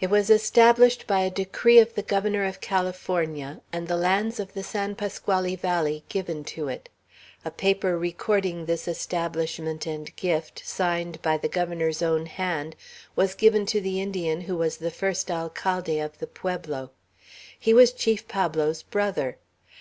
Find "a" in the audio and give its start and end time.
1.20-1.30, 7.44-7.52